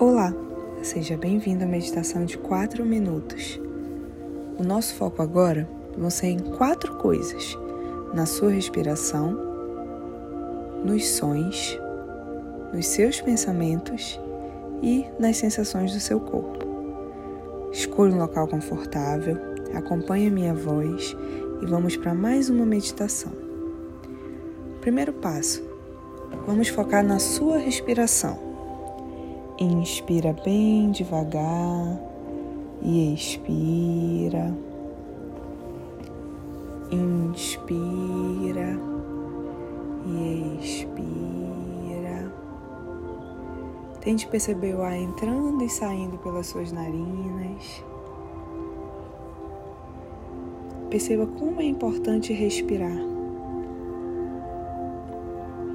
Olá, 0.00 0.34
seja 0.82 1.14
bem-vindo 1.14 1.62
à 1.62 1.66
meditação 1.66 2.24
de 2.24 2.38
4 2.38 2.86
minutos. 2.86 3.60
O 4.58 4.62
nosso 4.62 4.94
foco 4.94 5.20
agora 5.20 5.68
vão 5.94 6.08
ser 6.08 6.28
em 6.28 6.38
quatro 6.38 6.96
coisas: 6.96 7.54
na 8.14 8.24
sua 8.24 8.50
respiração, 8.50 9.38
nos 10.82 11.06
sons, 11.06 11.78
nos 12.72 12.86
seus 12.86 13.20
pensamentos 13.20 14.18
e 14.80 15.04
nas 15.18 15.36
sensações 15.36 15.92
do 15.92 16.00
seu 16.00 16.18
corpo. 16.18 16.64
Escolha 17.70 18.14
um 18.14 18.20
local 18.20 18.48
confortável, 18.48 19.36
acompanhe 19.74 20.28
a 20.28 20.30
minha 20.30 20.54
voz 20.54 21.14
e 21.60 21.66
vamos 21.66 21.94
para 21.98 22.14
mais 22.14 22.48
uma 22.48 22.64
meditação. 22.64 23.32
Primeiro 24.80 25.12
passo: 25.12 25.62
vamos 26.46 26.68
focar 26.68 27.04
na 27.04 27.18
sua 27.18 27.58
respiração. 27.58 28.49
Inspira 29.62 30.34
bem 30.42 30.90
devagar 30.90 32.00
e 32.80 33.12
expira. 33.12 34.56
Inspira 36.90 38.80
e 40.06 40.56
expira. 40.62 42.32
Tente 44.00 44.26
perceber 44.28 44.74
o 44.76 44.82
ar 44.82 44.96
entrando 44.96 45.62
e 45.62 45.68
saindo 45.68 46.16
pelas 46.16 46.46
suas 46.46 46.72
narinas. 46.72 47.84
Perceba 50.88 51.26
como 51.26 51.60
é 51.60 51.66
importante 51.66 52.32
respirar 52.32 52.96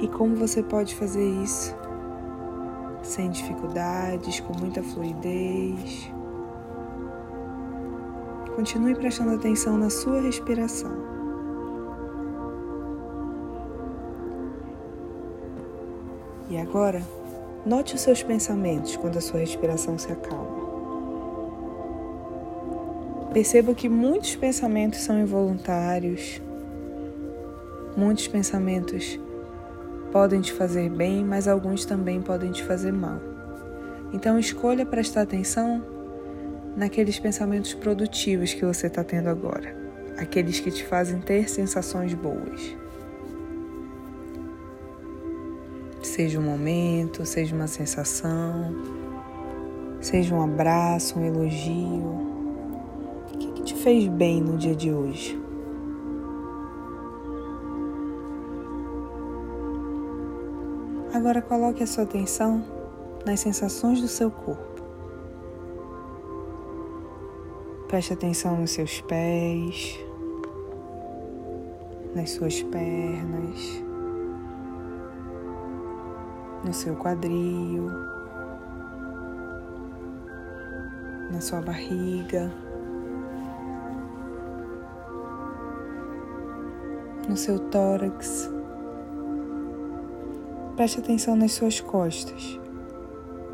e 0.00 0.08
como 0.08 0.34
você 0.34 0.62
pode 0.62 0.94
fazer 0.94 1.28
isso 1.42 1.76
sem 3.06 3.30
dificuldades, 3.30 4.40
com 4.40 4.56
muita 4.58 4.82
fluidez. 4.82 6.10
Continue 8.54 8.94
prestando 8.94 9.34
atenção 9.34 9.76
na 9.76 9.90
sua 9.90 10.20
respiração. 10.20 10.92
E 16.48 16.56
agora, 16.56 17.02
note 17.64 17.94
os 17.94 18.00
seus 18.00 18.22
pensamentos 18.22 18.96
quando 18.96 19.18
a 19.18 19.20
sua 19.20 19.40
respiração 19.40 19.98
se 19.98 20.10
acalma. 20.10 20.66
Perceba 23.32 23.74
que 23.74 23.88
muitos 23.88 24.34
pensamentos 24.36 25.00
são 25.00 25.20
involuntários, 25.20 26.40
muitos 27.96 28.26
pensamentos 28.28 29.18
podem 30.12 30.40
te 30.40 30.52
fazer 30.52 30.88
bem, 30.90 31.24
mas 31.24 31.48
alguns 31.48 31.84
também 31.84 32.20
podem 32.20 32.52
te 32.52 32.64
fazer 32.64 32.92
mal. 32.92 33.20
Então 34.12 34.38
escolha 34.38 34.86
prestar 34.86 35.22
atenção 35.22 35.84
naqueles 36.76 37.18
pensamentos 37.18 37.74
produtivos 37.74 38.52
que 38.52 38.64
você 38.64 38.86
está 38.86 39.02
tendo 39.02 39.28
agora, 39.28 39.74
aqueles 40.18 40.60
que 40.60 40.70
te 40.70 40.84
fazem 40.84 41.20
ter 41.20 41.48
sensações 41.48 42.14
boas. 42.14 42.76
Seja 46.02 46.38
um 46.38 46.42
momento, 46.42 47.26
seja 47.26 47.54
uma 47.54 47.66
sensação, 47.66 48.74
seja 50.00 50.34
um 50.34 50.42
abraço, 50.42 51.18
um 51.18 51.24
elogio. 51.24 52.26
O 53.34 53.38
que, 53.38 53.52
que 53.52 53.62
te 53.62 53.74
fez 53.74 54.06
bem 54.06 54.40
no 54.40 54.56
dia 54.56 54.74
de 54.74 54.92
hoje? 54.92 55.38
Agora 61.16 61.40
coloque 61.40 61.82
a 61.82 61.86
sua 61.86 62.04
atenção 62.04 62.62
nas 63.24 63.40
sensações 63.40 64.02
do 64.02 64.06
seu 64.06 64.30
corpo. 64.30 64.82
Preste 67.88 68.12
atenção 68.12 68.60
nos 68.60 68.72
seus 68.72 69.00
pés, 69.00 69.98
nas 72.14 72.32
suas 72.32 72.62
pernas, 72.64 73.82
no 76.62 76.74
seu 76.74 76.94
quadril, 76.96 77.88
na 81.32 81.40
sua 81.40 81.62
barriga, 81.62 82.52
no 87.26 87.38
seu 87.38 87.58
tórax. 87.70 88.54
Preste 90.76 91.00
atenção 91.00 91.34
nas 91.34 91.52
suas 91.52 91.80
costas, 91.80 92.60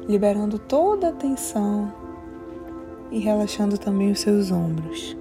liberando 0.08 0.58
toda 0.58 1.10
a 1.10 1.12
tensão 1.12 1.94
e 3.12 3.20
relaxando 3.20 3.78
também 3.78 4.10
os 4.10 4.18
seus 4.18 4.50
ombros. 4.50 5.16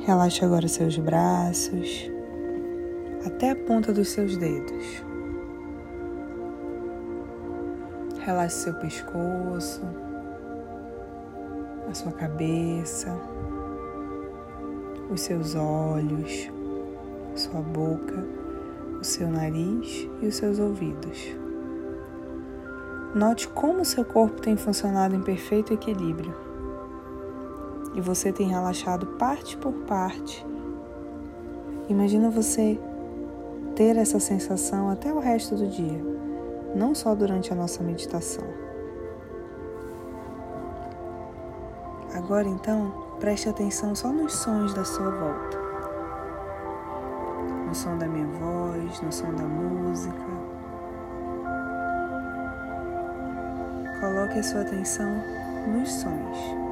Relaxe 0.00 0.44
agora 0.44 0.66
seus 0.66 0.98
braços 0.98 2.10
até 3.24 3.52
a 3.52 3.56
ponta 3.56 3.92
dos 3.92 4.08
seus 4.08 4.36
dedos. 4.36 4.84
Relaxe 8.18 8.64
seu 8.64 8.74
pescoço, 8.74 9.80
a 11.88 11.94
sua 11.94 12.10
cabeça, 12.10 13.16
os 15.08 15.20
seus 15.20 15.54
olhos, 15.54 16.50
sua 17.36 17.60
boca 17.60 18.43
o 19.04 19.06
seu 19.06 19.28
nariz 19.28 20.08
e 20.22 20.26
os 20.26 20.34
seus 20.34 20.58
ouvidos. 20.58 21.36
Note 23.14 23.46
como 23.48 23.84
seu 23.84 24.02
corpo 24.02 24.40
tem 24.40 24.56
funcionado 24.56 25.14
em 25.14 25.20
perfeito 25.20 25.74
equilíbrio 25.74 26.34
e 27.94 28.00
você 28.00 28.32
tem 28.32 28.48
relaxado 28.48 29.06
parte 29.18 29.58
por 29.58 29.74
parte. 29.86 30.44
Imagina 31.86 32.30
você 32.30 32.80
ter 33.76 33.94
essa 33.98 34.18
sensação 34.18 34.88
até 34.88 35.12
o 35.12 35.18
resto 35.18 35.54
do 35.54 35.68
dia, 35.68 36.02
não 36.74 36.94
só 36.94 37.14
durante 37.14 37.52
a 37.52 37.54
nossa 37.54 37.82
meditação. 37.82 38.44
Agora 42.14 42.48
então, 42.48 42.90
preste 43.20 43.50
atenção 43.50 43.94
só 43.94 44.08
nos 44.08 44.32
sons 44.32 44.72
da 44.72 44.82
sua 44.82 45.10
volta 45.10 45.73
no 47.74 47.80
som 47.80 47.98
da 47.98 48.06
minha 48.06 48.26
voz, 48.38 49.00
no 49.00 49.10
som 49.10 49.34
da 49.34 49.42
música. 49.42 50.14
Coloque 53.98 54.38
a 54.38 54.42
sua 54.44 54.60
atenção 54.60 55.10
nos 55.66 55.90
sons. 55.90 56.63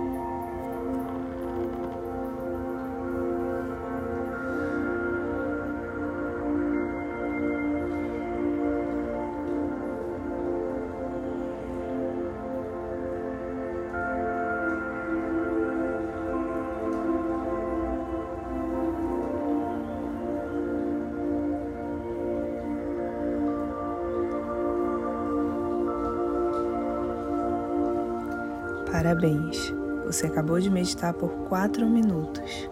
Parabéns! 29.03 29.75
Você 30.07 30.29
acabou 30.29 30.61
de 30.61 30.71
meditar 30.71 31.13
por 31.13 31.29
4 31.49 31.85
minutos. 31.91 32.71